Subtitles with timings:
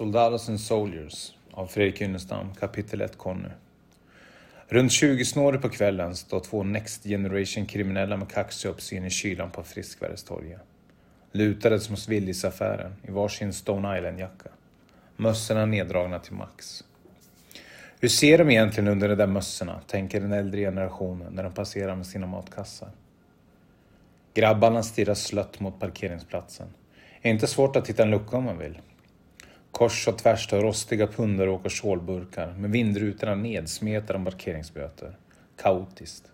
[0.00, 3.48] Soldados and Soldiers av Fredrik Ynnestam, kapitel 1 Conny.
[4.68, 9.62] Runt 20 snåret på kvällen står två Next Generation kriminella med kaxjobbs i kylan på
[9.62, 10.60] Friskvärdestorget.
[11.32, 14.48] Lutade som Willys-affären i varsin Stone Island-jacka.
[15.16, 16.84] Mössorna neddragna till max.
[18.00, 21.96] Hur ser de egentligen under de där mössorna, tänker den äldre generationen när de passerar
[21.96, 22.90] med sina matkassar.
[24.34, 26.68] Grabbarna stirrar slött mot parkeringsplatsen.
[27.22, 28.78] Är inte svårt att hitta en lucka om man vill.
[29.80, 35.16] Kors och tvärs står rostiga pundar och stålburkar med vindrutorna nedsmetade om parkeringsböter.
[35.62, 36.24] Kaotiskt.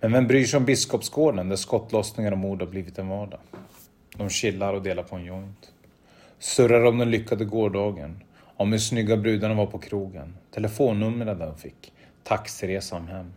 [0.00, 3.40] Men vem bryr sig om Biskopsgården där skottlossningar och mord har blivit en vardag?
[4.16, 5.72] De chillar och delar på en joint.
[6.38, 8.22] Surrar om den lyckade gårdagen.
[8.56, 10.36] Om hur snygga brudarna var på krogen.
[10.50, 11.92] Telefonnumren de fick.
[12.22, 13.32] Taxiresan hem.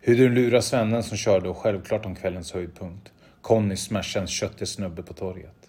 [0.00, 3.12] Hur du lurar svennen som körde och självklart om kvällens höjdpunkt.
[3.40, 5.67] Conny smashens köttig snubbe på torget.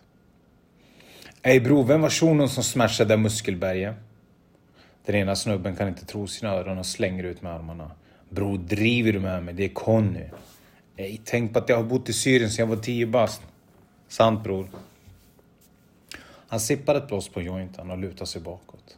[1.41, 3.95] Ey bror, vem var shunon som smashade muskelberget?
[5.05, 7.91] Den ena snubben kan inte tro sina öron och slänger ut med armarna.
[8.29, 9.53] Bror, driver du med mig?
[9.53, 10.25] Det är Conny.
[10.97, 13.41] Ey, tänk på att jag har bott i Syrien sedan jag var tio bast.
[14.07, 14.69] Sant bror.
[16.47, 18.97] Han sippar ett blås på jointen och lutar sig bakåt.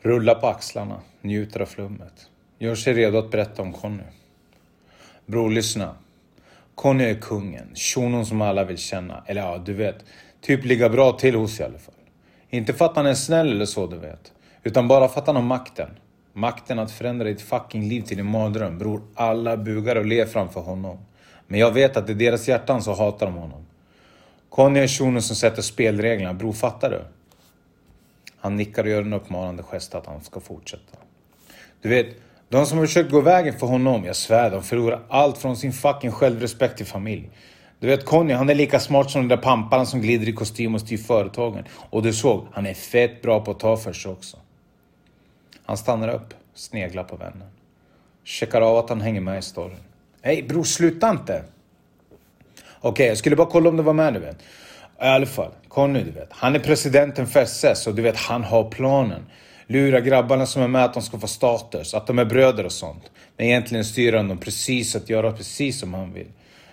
[0.00, 2.28] Rullar på axlarna, njuter av flummet.
[2.58, 4.02] Gör sig redo att berätta om Conny.
[5.26, 5.96] Bror, lyssna.
[6.74, 9.24] Conny är kungen, shunon som alla vill känna.
[9.26, 9.96] Eller ja, du vet.
[10.40, 11.94] Typ ligga bra till hos i alla fall.
[12.50, 14.32] Inte för att han är snäll eller så, du vet.
[14.62, 15.90] Utan bara för att han har makten.
[16.32, 18.78] Makten att förändra ditt fucking liv till en mardröm.
[18.78, 20.98] Bror, alla bugar och ler framför honom.
[21.46, 23.66] Men jag vet att i deras hjärtan så hatar de honom.
[24.48, 26.34] Conny är shunon som sätter spelreglerna.
[26.34, 27.00] Bror, fattar du?
[28.36, 30.98] Han nickar och gör en uppmanande gest att han ska fortsätta.
[31.82, 32.06] Du vet,
[32.54, 35.72] de som har försökt gå vägen för honom, jag svär, de förlorar allt från sin
[35.72, 37.30] fucking självrespekt till familj.
[37.78, 40.74] Du vet Conny, han är lika smart som de där pamparna som glider i kostym
[40.74, 41.64] och styr företagen.
[41.90, 44.36] Och du såg, han är fett bra på att ta för sig också.
[45.66, 47.48] Han stannar upp, sneglar på vännen.
[48.24, 49.76] Checkar av att han hänger med i storyn.
[50.22, 51.44] Hej bror, sluta inte!
[52.78, 54.36] Okej, okay, jag skulle bara kolla om du var med du vet.
[54.36, 54.42] I
[54.98, 56.28] alla fall, Conny du vet.
[56.30, 59.22] Han är presidenten för SS och du vet, han har planen.
[59.66, 62.72] Lura grabbarna som är med att de ska få status, att de är bröder och
[62.72, 63.10] sånt.
[63.36, 66.28] Men egentligen styr han dem precis att göra precis som han vill.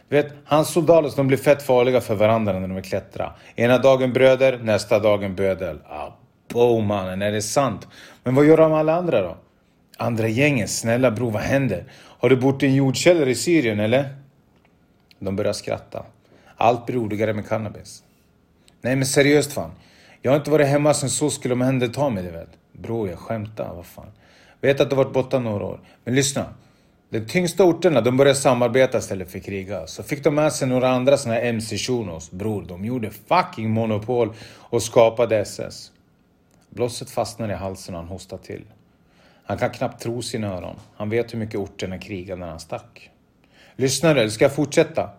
[0.10, 3.34] Du vet, hans soldater de blir fett farliga för varandra när de vill klättra.
[3.56, 5.80] Ena dagen bröder, nästa dagen bödel.
[5.90, 6.10] Ah,
[6.54, 7.88] Abo mannen, är det sant?
[8.24, 9.38] Men vad gör de alla andra då?
[9.98, 11.84] Andra gängen, snälla bror vad händer?
[11.94, 14.16] Har du bott i en jordkällare i Syrien eller?
[15.20, 16.06] De börjar skratta.
[16.58, 18.04] Allt blir roligare med cannabis.
[18.82, 19.72] Nej men seriöst fan.
[20.22, 22.50] Jag har inte varit hemma sen så skulle omhänderta mig du vet.
[22.82, 24.12] Bror jag skämtar, vad fan.
[24.62, 25.80] Vet att du varit borta några år.
[26.04, 26.46] Men lyssna.
[27.10, 29.88] De tyngsta orterna de började samarbeta istället för kriga.
[29.88, 32.32] Så fick de med sig några andra såna här MC-shunos.
[32.32, 35.92] Bror, de gjorde fucking monopol och skapade SS.
[36.70, 38.64] Blåset fastnade i halsen och han hostade till.
[39.44, 40.76] Han kan knappt tro sina öron.
[40.96, 43.10] Han vet hur mycket orterna krigade när han stack.
[43.76, 45.10] Lyssnar du, eller ska jag fortsätta?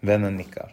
[0.00, 0.72] Vännen nickar.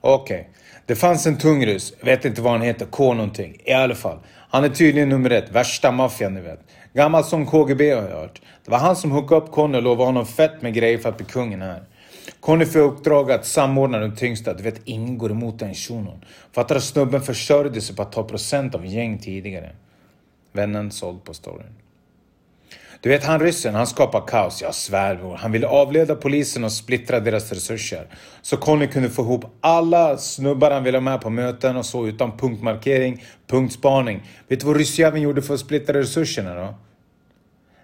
[0.00, 0.52] Okej, okay.
[0.86, 1.92] det fanns en tung ryss.
[2.00, 3.56] Vet inte vad han heter, K någonting.
[3.64, 4.18] I alla fall.
[4.26, 6.60] Han är tydligen nummer ett, värsta maffian ni vet.
[6.92, 8.40] Gammal som KGB har jag hört.
[8.64, 11.16] Det var han som hookade upp Conny och lovade honom fett med grejer för att
[11.16, 11.82] bli kungen här.
[12.40, 14.54] Conny får uppdrag att samordna de tyngsta.
[14.54, 16.24] Du vet, ingen går emot den shunon.
[16.52, 19.70] Fattar att snubben försörjde sig på att ta procent av gäng tidigare.
[20.52, 21.79] Vännen såld på storyn.
[23.02, 24.62] Du vet han ryssen, han skapar kaos.
[24.62, 25.36] Jag svär bror.
[25.36, 28.06] Han ville avleda polisen och splittra deras resurser.
[28.42, 32.06] Så Conny kunde få ihop alla snubbar han ville ha med på möten och så
[32.06, 34.22] utan punktmarkering, punktspaning.
[34.48, 36.74] Vet du vad ryssjäveln gjorde för att splittra resurserna då?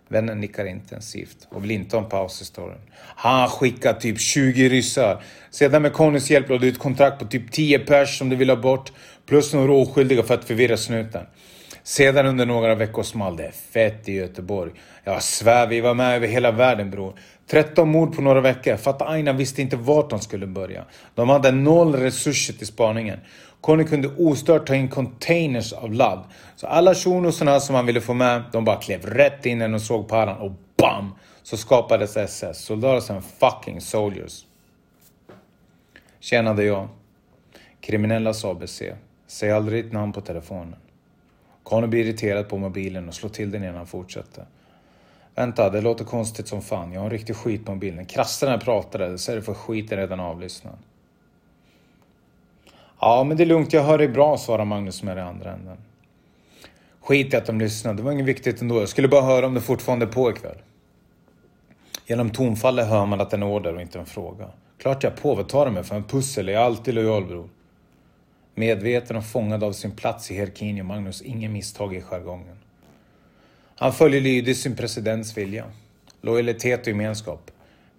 [0.08, 2.78] Vännen nickar intensivt och vill inte ha en paus i storyn.
[2.98, 5.22] Han skickade typ 20 ryssar.
[5.50, 8.60] Sedan med Connys hjälp lade ut kontrakt på typ 10 pers som du ville ha
[8.60, 8.92] bort.
[9.26, 11.26] Plus några oskyldiga för att förvirra snuten.
[11.86, 14.72] Sedan under några veckor small det fett i Göteborg.
[15.04, 17.14] Jag svär, vi var med över hela världen bror.
[17.46, 18.76] 13 mord på några veckor.
[18.76, 20.84] Fatta Aina visste inte vart de skulle börja.
[21.14, 23.18] De hade noll resurser till spaningen.
[23.60, 26.24] Conny kunde ostört ta in containers av ladd.
[26.56, 29.80] Så alla shunosarna som han ville få med, de bara klev rätt in när de
[29.80, 31.14] såg paran och BAM!
[31.42, 32.64] Så skapades SS.
[32.64, 34.46] Soldater and fucking soldiers.
[36.20, 36.88] Tjena, det är jag.
[37.80, 38.82] Kriminellas ABC.
[39.26, 40.76] Säg aldrig ditt namn på telefonen.
[41.66, 44.44] Conny blir irriterad på mobilen och slår till den innan han fortsätter.
[45.34, 46.92] Vänta, det låter konstigt som fan.
[46.92, 47.94] Jag har en riktig skitmobil.
[47.94, 50.78] När krassarna pratade så är det för skiten redan avlyssnad.
[53.00, 53.72] Ja, men det är lugnt.
[53.72, 55.76] Jag hör dig bra, svarar Magnus med i andra änden.
[57.00, 57.94] Skit i att de lyssnar.
[57.94, 58.80] Det var inget viktigt ändå.
[58.80, 60.58] Jag skulle bara höra om det fortfarande är på ikväll.
[62.06, 64.48] Genom tonfallet hör man att det är en order och inte en fråga.
[64.78, 65.34] Klart jag är på.
[65.34, 65.96] Vad tar du mig för?
[65.96, 66.48] En pussel?
[66.48, 67.48] Jag är alltid lojal bror.
[68.58, 72.56] Medveten och fångad av sin plats i hierarkin gör Magnus inga misstag i jargongen.
[73.76, 75.64] Han följer lydigt sin presidents vilja.
[76.20, 77.50] Lojalitet och gemenskap.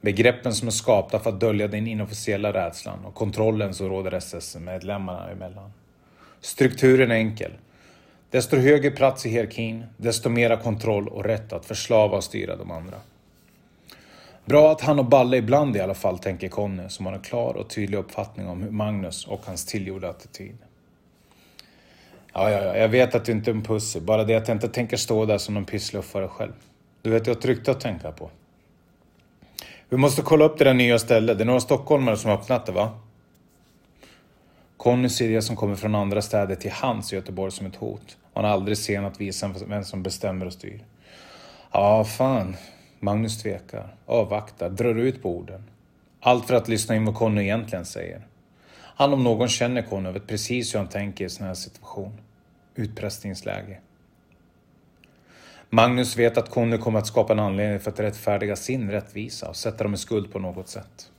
[0.01, 5.29] Begreppen som är skapta för att dölja den inofficiella rädslan och kontrollen som råder SS-medlemmarna
[5.31, 5.71] emellan.
[6.41, 7.51] Strukturen är enkel.
[8.31, 12.71] Desto högre plats i hierarkin, desto mera kontroll och rätt att förslava och styra de
[12.71, 12.97] andra.
[14.47, 17.53] Bra att han och Balle ibland i alla fall tänker Conny som har en klar
[17.53, 20.57] och tydlig uppfattning om Magnus och hans tillgjorda attityd.
[22.33, 23.99] Ja, ja, ja, jag vet att du inte är en pussy.
[23.99, 26.53] Bara det att jag inte tänker stå där som någon pissluffare själv.
[27.01, 28.29] Du vet, jag har ett rykte att tänka på.
[29.89, 31.37] Vi måste kolla upp det där nya stället.
[31.37, 32.99] Det är några stockholmare som har öppnat det, va?
[34.77, 38.17] Conny ser det som kommer från andra städer till hans Göteborg som ett hot.
[38.33, 40.83] Och han är aldrig sen att visa vem som bestämmer och styr.
[41.71, 42.55] Ja, fan.
[42.99, 45.63] Magnus tvekar, avvaktar, drar ut på orden.
[46.19, 48.27] Allt för att lyssna in vad Conny egentligen säger.
[48.73, 52.17] Han om någon känner Conny och vet precis hur han tänker i sån här situation.
[52.75, 53.79] Utpressningsläge.
[55.69, 59.55] Magnus vet att Conny kommer att skapa en anledning för att rättfärdiga sin rättvisa och
[59.55, 61.11] sätta dem i skuld på något sätt.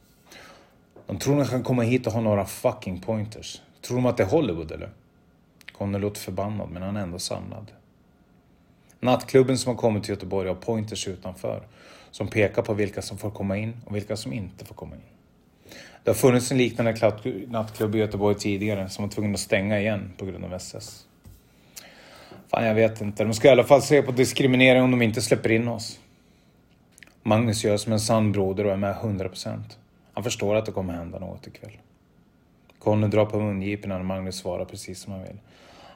[1.06, 3.62] De tror att han kan komma hit och ha några fucking pointers.
[3.80, 4.90] Tror de att det är Hollywood eller?
[5.72, 7.72] Conny låter förbannad men han är ändå samlad.
[9.00, 11.62] Nattklubben som har kommit till Göteborg har pointers utanför
[12.11, 15.03] som pekar på vilka som får komma in och vilka som inte får komma in.
[16.05, 17.12] Det har funnits en liknande
[17.49, 21.06] nattklubb i Göteborg tidigare som var tvungen att stänga igen på grund av SS.
[22.50, 23.25] Fan, jag vet inte.
[23.25, 26.00] De ska i alla fall se på diskriminering om de inte släpper in oss.
[27.23, 29.59] Magnus gör som en sann broder och är med 100%.
[30.12, 31.79] Han förstår att det kommer hända något ikväll.
[32.79, 35.39] Conny drar på mungiporna när Magnus svarar precis som han vill.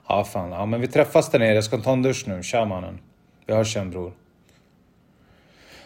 [0.09, 0.51] Ja, fan.
[0.53, 1.55] Ja, men vi träffas där nere.
[1.55, 2.43] Jag ska ta en dusch nu.
[2.43, 2.99] Tja mannen.
[3.47, 4.13] Vi hörs sen bror.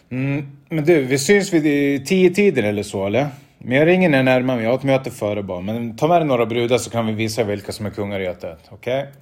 [0.08, 3.28] Mm, men du, vi syns vid tio tiden eller så eller?
[3.58, 4.64] Men jag ringer när jag närmar mig.
[4.64, 5.60] Jag har ett möte före bara.
[5.60, 8.24] Men ta med dig några brudar så kan vi visa vilka som är kungar i
[8.24, 8.58] Götet.
[8.68, 9.00] Okej?
[9.00, 9.12] Okay?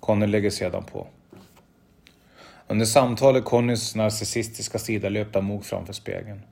[0.00, 1.06] Conny lägger sedan på.
[2.68, 6.42] Under samtalet Connys narcissistiska sida löpte amok framför spegeln.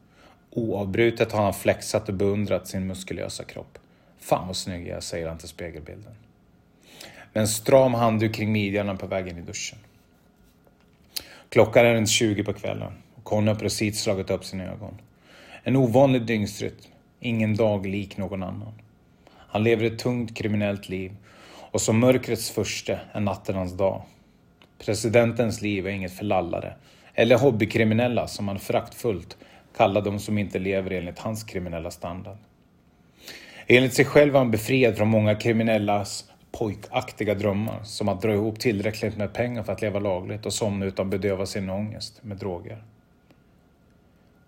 [0.51, 3.79] Oavbrutet har han flexat och beundrat sin muskulösa kropp.
[4.19, 6.13] Fan vad snygg jag är, säger han till spegelbilden.
[7.35, 9.79] Med en stram handduk kring midjan på vägen i duschen.
[11.49, 15.01] Klockan är runt 20 på kvällen och Conny har precis slagit upp sina ögon.
[15.63, 18.73] En ovanlig dygnsrytm, ingen dag lik någon annan.
[19.31, 21.13] Han lever ett tungt kriminellt liv
[21.71, 24.03] och som mörkrets första är natten hans dag.
[24.79, 26.75] Presidentens liv är inget för lallare,
[27.15, 29.37] eller hobbykriminella som han fraktfullt
[29.77, 32.39] kallar de som inte lever enligt hans kriminella standard.
[33.67, 36.25] Enligt sig själv är han befriad från många kriminellas
[36.59, 40.87] pojkaktiga drömmar, som att dra ihop tillräckligt med pengar för att leva lagligt och somna
[40.87, 42.85] utan att bedöva sin ångest med droger.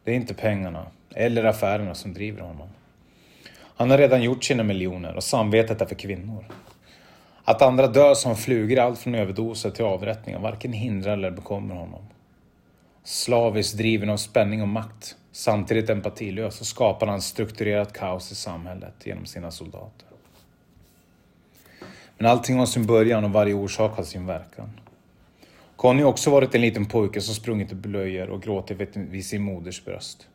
[0.04, 2.68] Det är inte pengarna, eller affärerna som driver honom.
[3.76, 6.44] Han har redan gjort sina miljoner och samvetet är för kvinnor.
[7.44, 12.02] Att andra dör som flugor allt från överdoser till avrättningar varken hindrar eller bekommer honom.
[13.04, 18.94] Slaviskt driven av spänning och makt, samtidigt empatilös, så skapar han strukturerat kaos i samhället
[19.04, 20.08] genom sina soldater.
[22.18, 24.70] Men allting har sin början och varje orsak har sin verkan.
[25.76, 29.42] Conny har också varit en liten pojke som sprungit i blöjor och gråtit vid sin
[29.42, 30.28] moders bröst.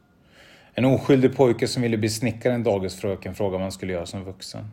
[0.74, 4.24] En oskyldig pojke som ville bli snickare en dagisfröken frågade vad han skulle göra som
[4.24, 4.68] vuxen.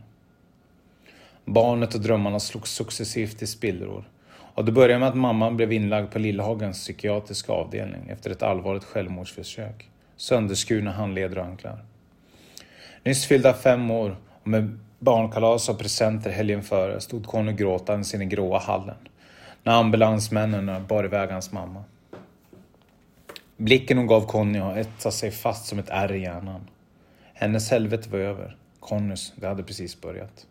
[1.44, 4.08] Barnet och drömmarna slogs successivt i spillror.
[4.54, 8.84] Och det började med att mamman blev inlagd på Lillhagens psykiatriska avdelning efter ett allvarligt
[8.84, 9.88] självmordsförsök.
[10.16, 11.84] Sönderskurna handleder och anklar.
[13.04, 18.18] Nyss fyllda fem år och med barnkalas och presenter helgen före stod Conny gråtandes i
[18.18, 18.96] den gråa hallen
[19.62, 21.84] när ambulansmännen bar iväg hans mamma.
[23.56, 26.68] Blicken hon gav Conny har etsat sig fast som ett ärr i hjärnan.
[27.34, 28.56] Hennes helvete var över.
[28.80, 30.46] Connys, det hade precis börjat.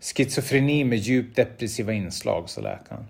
[0.00, 3.06] Schizofreni med djupt depressiva inslag, sa läkaren.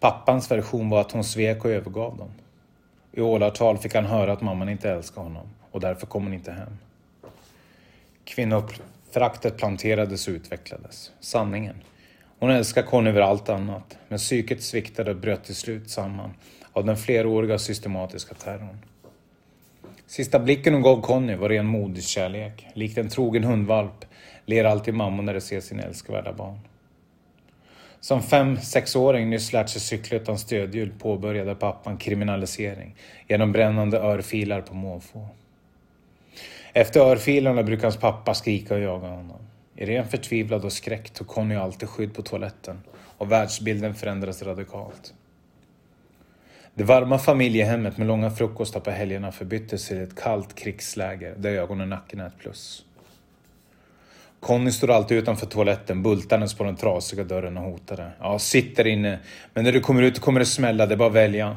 [0.00, 2.30] Pappans version var att hon svek och övergav dem.
[3.12, 6.52] I åratal fick han höra att mamman inte älskade honom och därför kom hon inte
[6.52, 6.78] hem.
[9.12, 11.10] Föraktet planterades och utvecklades.
[11.20, 11.76] Sanningen.
[12.38, 16.34] Hon älskade Conny över allt annat, men psyket sviktade och bröt till slut samman
[16.72, 18.78] av den fleråriga systematiska terrorn.
[20.06, 22.66] Sista blicken hon gav Conny var ren moderskärlek.
[22.74, 24.04] Likt en trogen hundvalp
[24.46, 26.58] ler alltid mammor när de ser sina älskvärda barn.
[28.00, 32.96] Som fem, sexåring nyss lärt sig cykla utan stödhjul påbörjade pappan kriminalisering
[33.28, 35.28] genom brännande örfilar på måfå.
[36.72, 39.38] Efter örfilarna brukade hans pappa skrika och jaga honom.
[39.76, 42.80] I ren förtvivlad och skräck tog Conny alltid skydd på toaletten
[43.18, 45.14] och världsbilden förändrades radikalt.
[46.74, 51.80] Det varma familjehemmet med långa frukostar på helgerna förbyttes till ett kallt krigsläger där ögon
[51.80, 52.84] och nacken är ett plus.
[54.40, 58.10] Conny stod alltid utanför toaletten, bultandes på den trasiga dörren och hotade.
[58.20, 59.18] Ja, sitt där inne.
[59.54, 61.56] Men när du kommer ut kommer det smälla, det är bara att välja.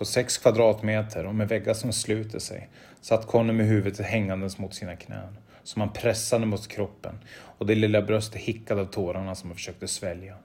[0.00, 2.68] På sex kvadratmeter och med väggar som sluter sig
[3.00, 7.14] satt Conny med huvudet hängandes mot sina knän, som han pressade mot kroppen
[7.58, 10.36] och det lilla bröstet hickade av tårarna som han försökte svälja.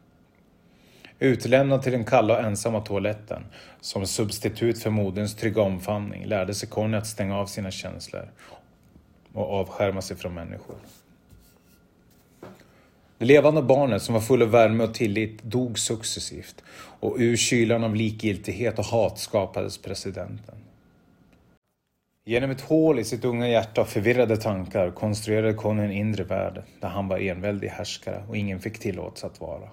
[1.20, 3.46] Utlämnad till den kalla och ensamma toaletten,
[3.82, 8.32] som substitut för moderns trygga omfamning, lärde sig Conny att stänga av sina känslor
[9.34, 10.78] och avskärma sig från människor.
[13.18, 16.64] Det levande barnet som var full av värme och tillit dog successivt
[17.00, 20.56] och ur kylan av likgiltighet och hat skapades presidenten.
[22.26, 26.64] Genom ett hål i sitt unga hjärta av förvirrade tankar konstruerade Conny en inre värld
[26.80, 29.70] där han var enväldig härskare och ingen fick tillåtelse att vara.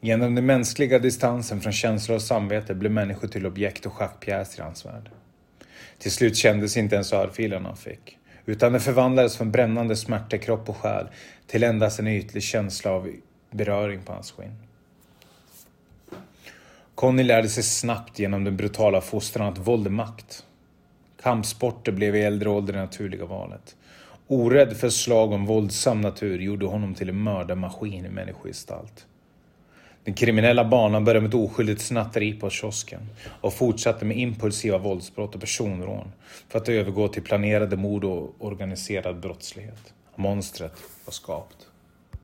[0.00, 4.64] Genom den mänskliga distansen från känslor och samvete blev människor till objekt och schackpjäser i
[4.64, 5.10] hans värld.
[5.98, 8.18] Till slut kändes inte ens örfilen han fick,
[8.48, 11.06] utan det förvandlades från brännande smärta i kropp och själ
[11.46, 13.12] till endast en ytlig känsla av
[13.50, 14.54] beröring på hans skinn.
[16.94, 20.44] Conny lärde sig snabbt genom den brutala fostran att våld är makt.
[21.22, 23.76] Kampsporter blev i äldre ålder det naturliga valet.
[24.26, 29.06] Orädd för slag om våldsam natur gjorde honom till en mördarmaskin i människogestalt.
[30.08, 33.00] Den kriminella banan började med ett oskyldigt snatteri på kiosken
[33.40, 36.12] och fortsatte med impulsiva våldsbrott och personrån
[36.48, 39.94] för att övergå till planerade mord och organiserad brottslighet.
[40.16, 40.72] Monstret
[41.04, 41.67] var skapt.